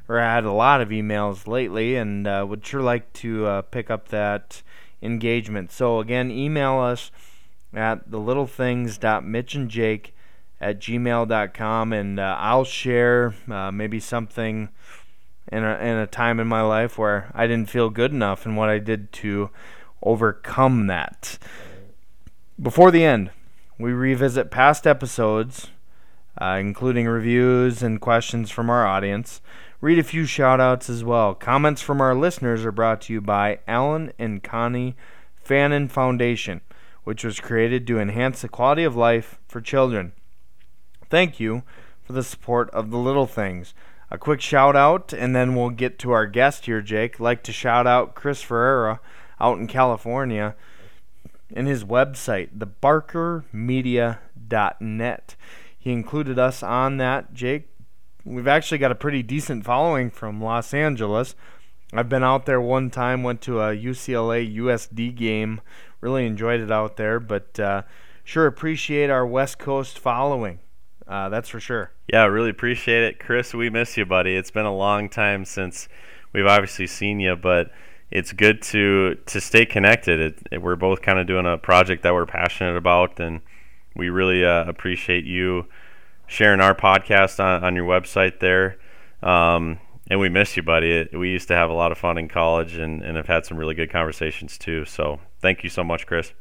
[0.08, 3.90] or had a lot of emails lately, and uh, would sure like to uh, pick
[3.90, 4.62] up that
[5.02, 5.72] engagement.
[5.72, 7.12] So again, email us
[7.74, 10.08] at thelittlethings.mitchandjake
[10.62, 14.70] at gmail.com, and uh, I'll share uh, maybe something
[15.52, 18.56] in a, in a time in my life where I didn't feel good enough and
[18.56, 19.50] what I did to
[20.02, 21.38] overcome that.
[22.62, 23.32] Before the end,
[23.78, 25.68] we revisit past episodes,
[26.40, 29.42] uh, including reviews and questions from our audience
[29.84, 31.36] read a few shout outs as well.
[31.36, 34.96] Comments from our listeners are brought to you by Alan and Connie
[35.36, 36.62] Fannin Foundation,
[37.04, 40.14] which was created to enhance the quality of life for children.
[41.10, 41.64] Thank you
[42.02, 43.74] for the support of the little things.
[44.10, 47.20] A quick shout out, and then we'll get to our guest here, Jake.
[47.20, 49.02] like to shout out Chris Ferreira
[49.42, 50.56] out in California
[51.54, 55.36] and his website, thebarkermedia.net.
[55.78, 57.68] He included us on that, Jake,
[58.26, 61.36] we've actually got a pretty decent following from Los Angeles.
[61.94, 65.62] I've been out there one time, went to a UCLA USD game,
[66.02, 67.84] really enjoyed it out there, but uh,
[68.24, 70.60] sure appreciate our West Coast following.
[71.08, 71.92] Uh, that's for sure.
[72.12, 73.20] Yeah, really appreciate it.
[73.20, 74.36] Chris, we miss you, buddy.
[74.36, 75.88] It's been a long time since
[76.32, 77.72] we've obviously seen you, but
[78.14, 80.20] it's good to to stay connected.
[80.20, 83.42] It, it, we're both kind of doing a project that we're passionate about, and
[83.96, 85.66] we really uh, appreciate you
[86.28, 88.78] sharing our podcast on, on your website there.
[89.24, 89.80] Um,
[90.12, 91.10] and we miss you, buddy.
[91.12, 93.58] We used to have a lot of fun in college, and and have had some
[93.58, 94.86] really good conversations too.
[94.86, 96.34] So thank you so much, Chris.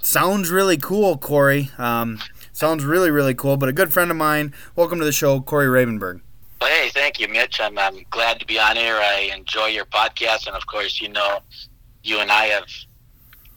[0.00, 1.70] Sounds really cool, Corey.
[1.76, 2.20] Um,
[2.52, 3.56] sounds really, really cool.
[3.56, 6.20] But a good friend of mine, welcome to the show, Corey Ravenberg.
[6.62, 7.60] Well, hey, thank you, Mitch.
[7.60, 8.94] I'm, I'm glad to be on here.
[8.94, 10.46] I enjoy your podcast.
[10.46, 11.40] And of course, you know,
[12.04, 12.68] you and I have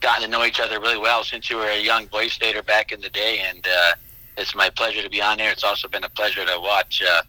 [0.00, 2.90] gotten to know each other really well since you were a young Boy Stater back
[2.90, 3.92] in the day, and uh,
[4.36, 5.52] it's my pleasure to be on here.
[5.52, 7.22] It's also been a pleasure to watch uh,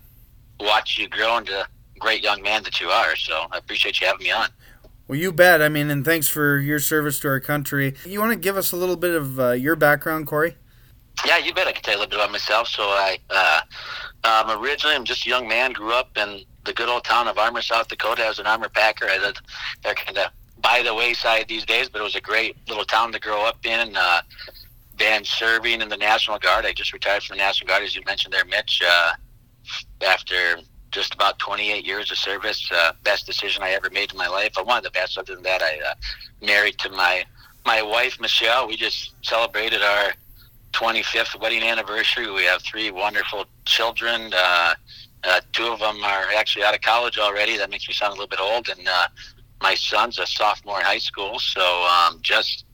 [0.60, 1.68] watch you grow into a
[2.00, 3.16] great young man that you are.
[3.16, 4.50] So I appreciate you having me on.
[5.08, 5.62] Well, you bet.
[5.62, 7.94] I mean, and thanks for your service to our country.
[8.04, 10.56] You want to give us a little bit of uh, your background, Corey?
[11.24, 11.68] Yeah, you bet.
[11.68, 12.68] I can tell you a little bit about myself.
[12.68, 13.62] So I, uh,
[14.28, 15.74] um, originally, I'm just a young man.
[15.74, 18.26] Grew up in the good old town of Armour, South Dakota.
[18.26, 19.06] I was an Armour Packer.
[19.06, 19.38] I did,
[19.84, 23.12] they're kind of by the wayside these days, but it was a great little town
[23.14, 23.96] to grow up in.
[23.96, 24.22] Uh,
[24.98, 26.66] been serving in the National Guard.
[26.66, 28.82] I just retired from the National Guard, as you mentioned there, Mitch.
[28.86, 29.12] Uh,
[30.06, 30.58] after
[30.92, 34.54] just about 28 years of service, uh, best decision I ever made in my life.
[34.58, 35.18] I wanted the best.
[35.18, 35.94] Other than that, I uh,
[36.42, 37.26] married to my
[37.66, 38.68] my wife Michelle.
[38.68, 40.14] We just celebrated our
[40.78, 42.30] 25th wedding anniversary.
[42.30, 44.32] We have three wonderful children.
[44.34, 44.76] Uh,
[45.24, 47.58] uh, two of them are actually out of college already.
[47.58, 48.70] That makes me sound a little bit old.
[48.70, 49.08] And uh,
[49.62, 51.40] my son's a sophomore in high school.
[51.40, 52.66] So um, just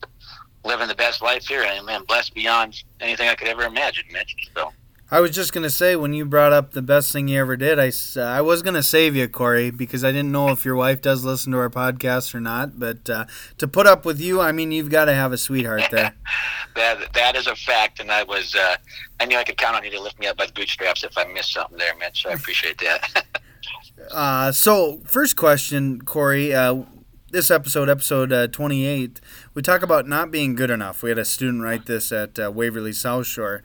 [0.65, 1.63] living the best life here.
[1.63, 4.35] And man, blessed beyond anything I could ever imagine, Mitch.
[4.53, 4.73] So.
[5.11, 7.77] I was just gonna say when you brought up the best thing you ever did,
[7.77, 11.01] I, uh, I was gonna save you, Corey, because I didn't know if your wife
[11.01, 12.79] does listen to our podcast or not.
[12.79, 13.25] But uh,
[13.59, 16.13] to put up with you, I mean, you've got to have a sweetheart there.
[16.75, 18.77] that that is a fact, and I was uh,
[19.19, 21.17] I knew I could count on you to lift me up by the bootstraps if
[21.17, 22.23] I missed something there, Mitch.
[22.23, 23.25] So I appreciate that.
[24.11, 26.53] uh, so first question, Corey.
[26.53, 26.83] Uh,
[27.29, 29.19] this episode, episode uh, 28,
[29.55, 31.01] we talk about not being good enough.
[31.01, 33.63] We had a student write this at uh, Waverly South Shore.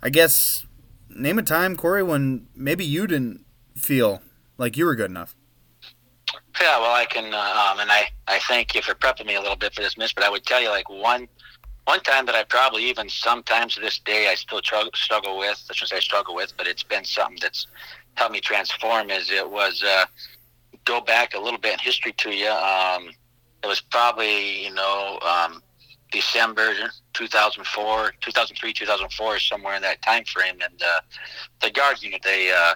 [0.00, 0.67] I guess
[1.18, 3.44] name a time, Corey, when maybe you didn't
[3.76, 4.22] feel
[4.56, 5.34] like you were good enough.
[6.60, 9.40] Yeah, well, I can, uh, um, and I, I thank you for prepping me a
[9.40, 10.14] little bit for this, Mitch.
[10.14, 11.28] But I would tell you, like one,
[11.84, 15.64] one time that I probably even sometimes to this day I still tr- struggle with.
[15.70, 17.66] I shouldn't say struggle with, but it's been something that's
[18.14, 19.10] helped me transform.
[19.10, 20.04] Is it was uh,
[20.84, 22.50] go back a little bit in history to you.
[22.50, 23.10] Um,
[23.62, 25.62] it was probably you know um,
[26.10, 26.74] December
[27.14, 30.58] 2004, 2003, 2004, somewhere in that time frame.
[30.62, 31.00] And uh,
[31.60, 32.74] the guard unit, they uh,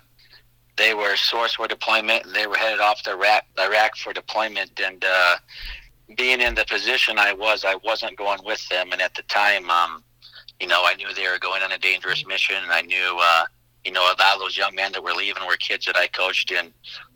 [0.76, 4.80] they were sourced for deployment, and they were headed off to Iraq, Iraq for deployment.
[4.80, 5.36] And uh,
[6.16, 8.92] being in the position I was, I wasn't going with them.
[8.92, 10.02] And at the time, um,
[10.60, 13.44] you know, I knew they were going on a dangerous mission, and I knew, uh,
[13.84, 16.06] you know, a lot of those young men that were leaving were kids that I
[16.06, 16.72] coached in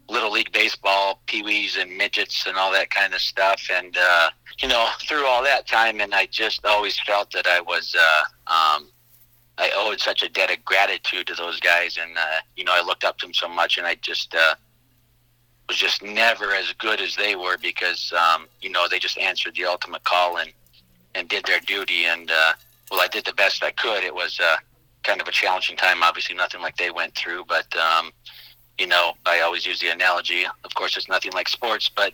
[0.09, 3.61] little league baseball, pee wees and midgets and all that kind of stuff.
[3.73, 7.61] And uh, you know, through all that time, and I just always felt that I
[7.61, 8.21] was, uh,
[8.53, 8.89] um,
[9.59, 12.83] I owed such a debt of gratitude to those guys, and uh, you know, I
[12.83, 14.55] looked up to them so much, and I just uh,
[15.69, 19.55] was just never as good as they were because um, you know they just answered
[19.57, 20.53] the ultimate call and
[21.15, 22.53] and did their duty, and uh,
[22.91, 24.05] well, I did the best I could.
[24.05, 24.57] It was uh,
[25.03, 28.13] kind of a challenging time, obviously nothing like they went through, but um,
[28.79, 30.45] you know, I always use the analogy.
[30.65, 32.13] Of course, it's nothing like sports, but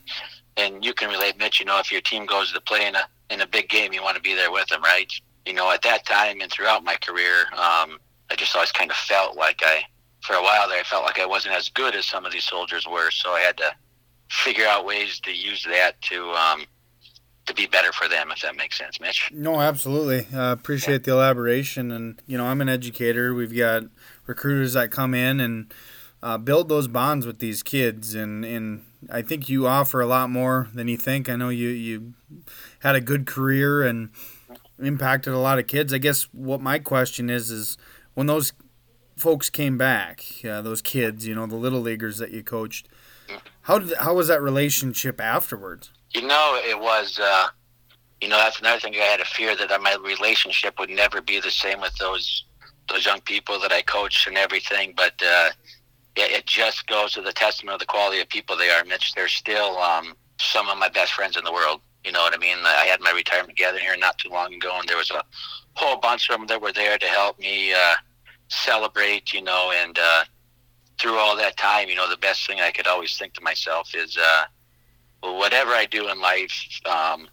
[0.57, 1.61] and you can relate, Mitch.
[1.61, 4.03] You know, if your team goes to play in a in a big game, you
[4.03, 5.11] want to be there with them, right?
[5.47, 7.99] You know, at that time and throughout my career, um,
[8.31, 9.83] I just always kind of felt like I,
[10.21, 12.45] for a while there, I felt like I wasn't as good as some of these
[12.45, 13.11] soldiers were.
[13.11, 13.75] So I had to
[14.29, 16.65] figure out ways to use that to um,
[17.47, 19.31] to be better for them, if that makes sense, Mitch.
[19.33, 20.27] No, absolutely.
[20.33, 21.07] Uh, appreciate yeah.
[21.07, 21.91] the elaboration.
[21.91, 23.35] And you know, I'm an educator.
[23.35, 23.85] We've got
[24.27, 25.73] recruiters that come in and
[26.23, 30.31] uh, build those bonds with these kids, and and I think you offer a lot
[30.31, 31.29] more than you think.
[31.29, 32.15] I know you you
[32.81, 34.11] had a good career and
[34.79, 35.93] impacted a lot of kids.
[35.93, 37.77] I guess what my question is is
[38.15, 38.53] when those
[39.17, 42.89] folks came back, uh, those kids, you know, the little leaguers that you coached,
[43.63, 45.91] how did how was that relationship afterwards?
[46.15, 47.19] You know, it was.
[47.19, 47.49] Uh,
[48.21, 51.41] you know, that's another thing I had a fear that my relationship would never be
[51.41, 52.45] the same with those
[52.89, 54.95] those young people that I coached and everything.
[54.97, 55.51] But uh,
[56.17, 59.15] it, it just goes to the testament of the quality of people they are, Mitch.
[59.15, 61.81] They're still um, some of my best friends in the world.
[62.05, 62.59] You know what I mean?
[62.65, 65.23] I had my retirement gathering here not too long ago, and there was a
[65.75, 67.95] whole bunch of them that were there to help me uh,
[68.49, 70.25] celebrate, you know, and uh,
[70.99, 73.95] through all that time, you know, the best thing I could always think to myself
[73.95, 74.45] is, uh,
[75.23, 76.53] well, whatever I do in life,
[76.87, 77.29] um,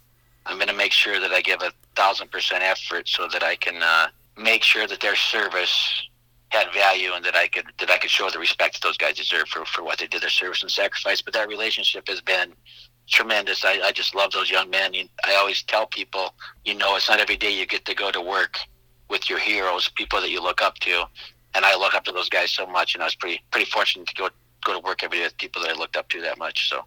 [0.46, 3.56] I'm going to make sure that I give a thousand percent effort so that I
[3.56, 4.06] can uh,
[4.36, 6.08] make sure that their service
[6.50, 9.16] had value and that I could that I could show the respect that those guys
[9.16, 11.22] deserve for, for what they did, their service and sacrifice.
[11.22, 12.52] But that relationship has been
[13.08, 13.64] tremendous.
[13.64, 14.92] I, I just love those young men.
[15.24, 16.34] I always tell people,
[16.64, 18.58] you know, it's not every day you get to go to work
[19.08, 21.04] with your heroes, people that you look up to.
[21.54, 24.08] And I look up to those guys so much, and I was pretty pretty fortunate
[24.08, 24.28] to go
[24.64, 26.68] go to work every day with people that I looked up to that much.
[26.68, 26.84] So.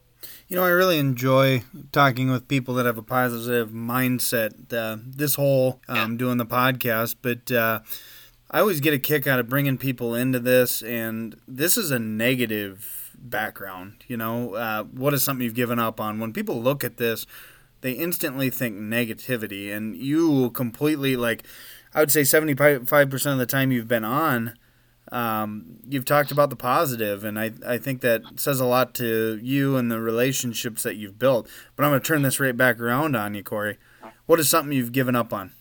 [0.48, 4.72] You know, I really enjoy talking with people that have a positive mindset.
[4.72, 7.80] Uh, this whole um, doing the podcast, but uh,
[8.54, 11.98] I always get a kick out of bringing people into this, and this is a
[11.98, 14.04] negative background.
[14.08, 16.20] You know, uh, what is something you've given up on?
[16.20, 17.26] When people look at this,
[17.82, 21.48] they instantly think negativity, and you completely like.
[21.96, 24.54] I would say seventy five percent of the time you've been on,
[25.12, 29.40] um, you've talked about the positive, and I, I think that says a lot to
[29.42, 31.50] you and the relationships that you've built.
[31.76, 33.80] But I'm going to turn this right back around on you, Corey.
[34.28, 35.54] What is something you've given up on?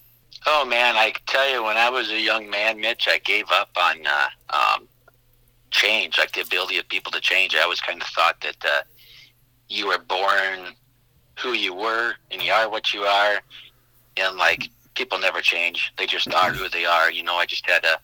[0.47, 3.71] Oh man, I tell you, when I was a young man, Mitch, I gave up
[3.77, 4.89] on uh, um,
[5.71, 7.55] change, like the ability of people to change.
[7.55, 8.83] I always kind of thought that uh,
[9.69, 10.75] you were born
[11.39, 13.41] who you were, and you are what you are,
[14.17, 17.11] and like people never change; they just are who they are.
[17.11, 17.99] You know, I just had a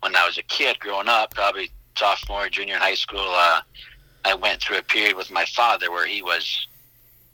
[0.00, 3.60] when I was a kid growing up, probably sophomore, junior in high school, uh,
[4.24, 6.68] I went through a period with my father where he was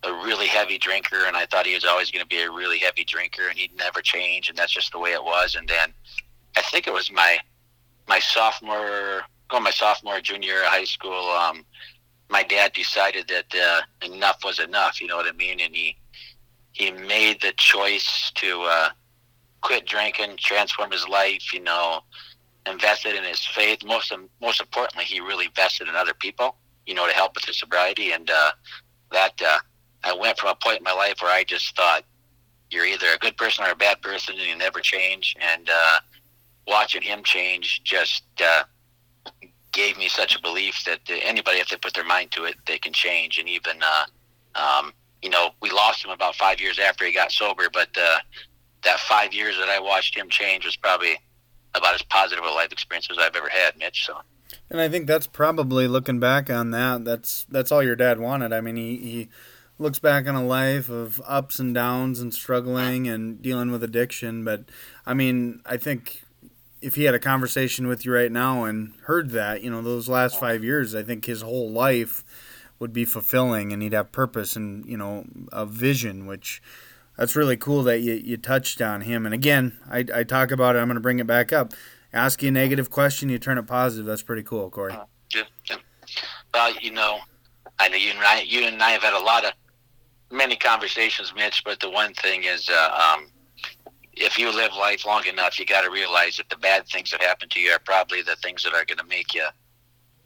[0.05, 2.79] a really heavy drinker, and I thought he was always going to be a really
[2.79, 5.55] heavy drinker, and he'd never change, and that's just the way it was.
[5.55, 5.93] And then
[6.57, 7.39] I think it was my
[8.09, 11.31] my sophomore, going my sophomore, junior high school.
[11.31, 11.65] Um,
[12.29, 15.01] my dad decided that uh, enough was enough.
[15.01, 15.61] You know what I mean?
[15.61, 15.97] And he
[16.73, 18.89] he made the choice to uh,
[19.61, 21.53] quit drinking, transform his life.
[21.53, 22.01] You know,
[22.67, 23.85] invested in his faith.
[23.85, 26.57] Most most importantly, he really invested in other people.
[26.87, 28.51] You know, to help with his sobriety, and uh,
[29.13, 29.59] that uh,
[30.05, 32.05] I went from a point in my life where I just thought
[32.71, 35.37] you're either a good person or a bad person, and you never change.
[35.41, 36.01] And uh,
[36.67, 38.65] watching him change just uh,
[39.73, 42.79] gave me such a belief that anybody, if they put their mind to it, they
[42.79, 43.39] can change.
[43.39, 44.93] And even, uh, um,
[45.23, 48.19] you know, we lost him about five years after he got sober, but uh,
[48.85, 51.19] that five years that I watched him change was probably
[51.75, 54.07] about as positive a life experience as I've ever had, Mitch.
[54.07, 54.19] So.
[54.71, 57.05] And I think that's probably looking back on that.
[57.05, 58.53] That's that's all your dad wanted.
[58.53, 59.29] I mean, he, he
[59.83, 64.45] looks back on a life of ups and downs and struggling and dealing with addiction.
[64.45, 64.65] But
[65.05, 66.23] I mean, I think
[66.81, 70.09] if he had a conversation with you right now and heard that, you know, those
[70.09, 72.25] last five years, I think his whole life
[72.79, 76.61] would be fulfilling and he'd have purpose and you know a vision, which
[77.17, 79.25] that's really cool that you, you touched on him.
[79.25, 80.81] And again, I, I talk about it.
[80.81, 81.73] I'm going to bring it back up.
[82.13, 84.07] Ask you a negative question, you turn it positive.
[84.07, 84.93] That's pretty cool, Corey.
[84.93, 85.05] Uh,
[85.35, 85.77] yeah, yeah.
[86.53, 87.21] Well, you know,
[87.79, 89.53] I know you and I, you and I have had a lot of
[90.33, 91.63] many conversations, Mitch.
[91.65, 93.27] But the one thing is, uh, um,
[94.15, 97.23] if you live life long enough, you got to realize that the bad things that
[97.23, 99.47] happen to you are probably the things that are going to make you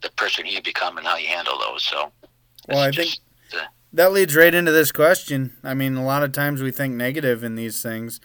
[0.01, 1.83] the person you become and how you handle those.
[1.83, 2.11] So,
[2.67, 3.17] well, I think
[3.93, 5.55] that leads right into this question.
[5.63, 8.19] I mean, a lot of times we think negative in these things.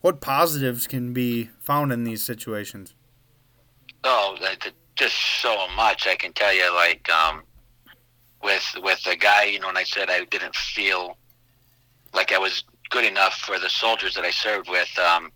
[0.00, 2.94] What positives can be found in these situations?
[4.02, 4.36] Oh,
[4.96, 6.06] just so much.
[6.06, 7.42] I can tell you, like, um,
[8.42, 11.16] with with the guy, you know, when I said I didn't feel
[12.14, 15.32] like I was good enough for the soldiers that I served with, um,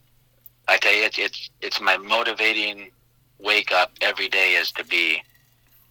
[0.69, 2.91] I tell you, it's it's it's my motivating
[3.39, 5.23] wake up every day is to be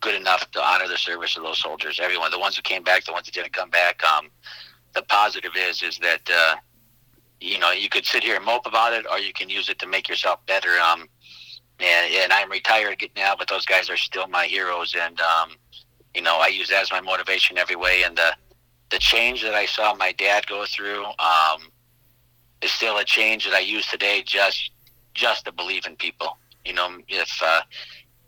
[0.01, 1.99] good enough to honor the service of those soldiers.
[2.01, 4.03] Everyone, the ones who came back, the ones that didn't come back.
[4.03, 4.29] Um,
[4.93, 6.55] the positive is is that uh,
[7.39, 9.79] you know you could sit here and mope about it, or you can use it
[9.79, 10.79] to make yourself better.
[10.79, 11.07] Um,
[11.79, 15.51] and, and I'm retired now, but those guys are still my heroes, and um,
[16.13, 18.03] you know I use that as my motivation every way.
[18.03, 18.33] And the
[18.89, 21.71] the change that I saw my dad go through um,
[22.61, 24.71] is still a change that I use today, just
[25.13, 26.37] just to believe in people.
[26.65, 27.61] You know, if uh,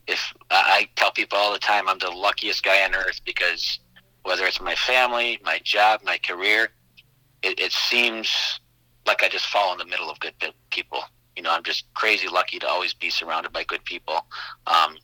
[0.08, 3.80] if I tell people all the time I'm the luckiest guy on earth because
[4.24, 6.70] whether it's my family, my job, my career,
[7.44, 8.60] it, it seems
[9.06, 10.34] like I just fall in the middle of good
[10.72, 11.02] people.
[11.36, 14.26] You know, I'm just crazy lucky to always be surrounded by good people
[14.68, 14.98] um,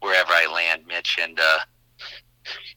[0.00, 1.18] wherever I land, Mitch.
[1.20, 1.58] And uh,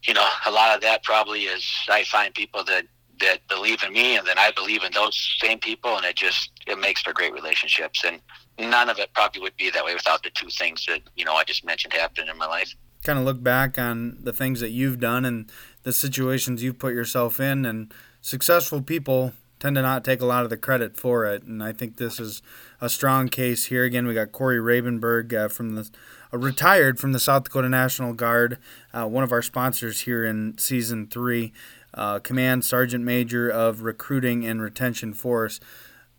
[0.03, 2.85] you know, a lot of that probably is I find people that
[3.19, 6.51] that believe in me, and then I believe in those same people, and it just
[6.67, 8.03] it makes for great relationships.
[8.05, 8.21] And
[8.57, 11.33] none of it probably would be that way without the two things that you know
[11.33, 12.73] I just mentioned happened in my life.
[13.03, 15.49] Kind of look back on the things that you've done and
[15.83, 20.43] the situations you've put yourself in, and successful people tend to not take a lot
[20.43, 21.43] of the credit for it.
[21.43, 22.41] And I think this is
[22.79, 23.83] a strong case here.
[23.83, 25.89] Again, we got Corey Ravenberg uh, from the
[26.33, 28.57] uh, retired from the South Dakota National Guard,
[28.93, 31.53] uh, one of our sponsors here in season three,
[31.93, 35.59] uh, Command Sergeant Major of Recruiting and Retention Force.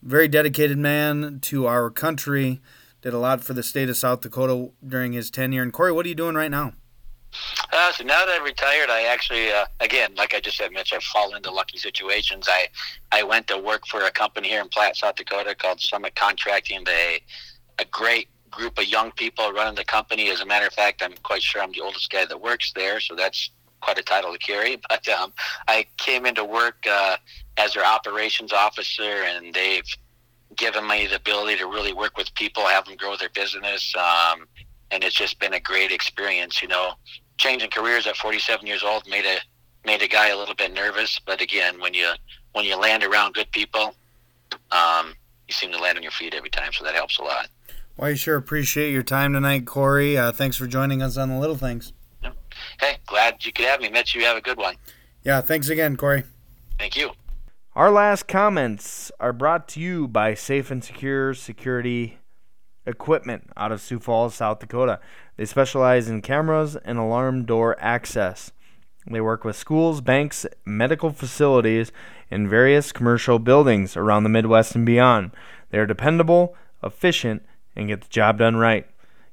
[0.03, 2.61] Very dedicated man to our country.
[3.03, 5.63] Did a lot for the state of South Dakota during his tenure.
[5.63, 6.75] And Corey, what are you doing right now?
[7.73, 10.93] Uh, so now that I'm retired, I actually, uh, again, like I just said, Mitch,
[10.93, 12.49] I've fallen into lucky situations.
[12.49, 12.69] I,
[13.13, 16.83] I went to work for a company here in Platte, South Dakota called Summit Contracting.
[16.85, 17.23] They,
[17.79, 20.31] a great group of young people running the company.
[20.31, 23.01] As a matter of fact, I'm quite sure I'm the oldest guy that works there,
[23.01, 24.81] so that's quite a title to carry.
[24.89, 25.33] But um,
[25.69, 27.17] I came into work uh,
[27.57, 29.87] as their operations officer, and they've
[30.57, 33.95] given me the ability to really work with people, have them grow their business.
[33.97, 34.47] Um,
[34.91, 36.61] and it's just been a great experience.
[36.61, 36.95] You know,
[37.39, 39.39] changing careers at 47 years old made a
[39.87, 42.11] made a guy a little bit nervous, but again, when you
[42.53, 43.95] when you land around good people,
[44.73, 45.15] um,
[45.49, 47.49] you seem to land on your feet every time, so that helps a lot.
[48.01, 50.17] Well, I sure appreciate your time tonight, Corey.
[50.17, 51.93] Uh, thanks for joining us on the Little Things.
[52.81, 54.15] Hey, glad you could have me, Mitch.
[54.15, 54.77] You have a good one.
[55.23, 56.25] Yeah, thanks again, Corey.
[56.79, 57.11] Thank you.
[57.77, 62.17] Our last comments are brought to you by Safe and Secure Security
[62.87, 64.99] Equipment out of Sioux Falls, South Dakota.
[65.37, 68.51] They specialize in cameras and alarm door access.
[69.11, 71.93] They work with schools, banks, medical facilities,
[72.31, 75.33] and various commercial buildings around the Midwest and beyond.
[75.69, 77.43] They are dependable, efficient,
[77.81, 78.87] and get the job done right.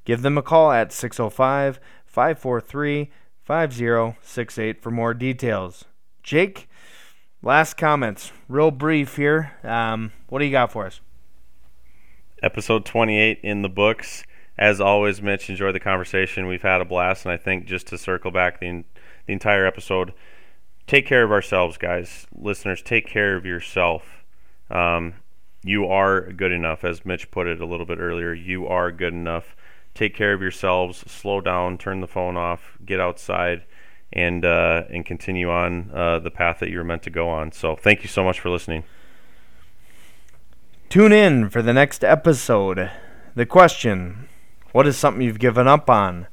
[0.05, 3.11] Give them a call at 605 543
[3.43, 5.85] 5068 for more details.
[6.23, 6.67] Jake,
[7.43, 9.53] last comments, real brief here.
[9.63, 11.01] Um, what do you got for us?
[12.43, 14.23] episode 28 in the books.
[14.57, 16.47] As always, Mitch, enjoy the conversation.
[16.47, 18.83] We've had a blast, and I think just to circle back the,
[19.25, 20.13] the entire episode,
[20.87, 22.25] take care of ourselves, guys.
[22.35, 24.25] Listeners, take care of yourself.
[24.69, 25.15] Um,
[25.67, 28.33] you are good enough, as Mitch put it a little bit earlier.
[28.33, 29.55] You are good enough.
[29.93, 30.99] Take care of yourselves.
[31.11, 31.77] Slow down.
[31.77, 32.77] Turn the phone off.
[32.85, 33.63] Get outside,
[34.13, 37.51] and uh, and continue on uh, the path that you were meant to go on.
[37.51, 38.83] So, thank you so much for listening.
[40.89, 42.89] Tune in for the next episode.
[43.35, 44.29] The question
[44.71, 46.27] What is something you've given up on?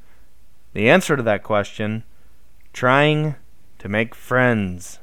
[0.72, 2.05] The answer to that question
[2.72, 3.37] Trying
[3.78, 4.99] to make friends.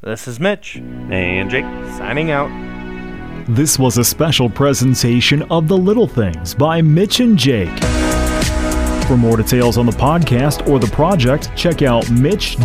[0.00, 0.76] This is Mitch.
[0.76, 1.64] And Jake.
[1.96, 2.71] Signing out.
[3.48, 7.76] This was a special presentation of The Little Things by Mitch and Jake.
[9.06, 12.64] For more details on the podcast or the project, check out mitch-reed.com,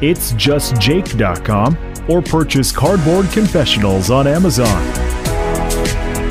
[0.00, 4.82] it's justjake.com, or purchase Cardboard Confessionals on Amazon.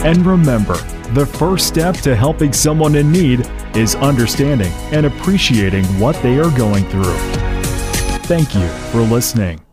[0.06, 0.78] And remember,
[1.14, 3.46] the first step to helping someone in need
[3.76, 7.18] is understanding and appreciating what they are going through.
[8.24, 9.65] Thank you for listening.